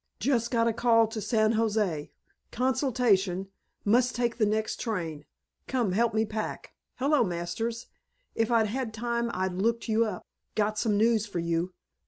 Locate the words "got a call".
0.49-1.05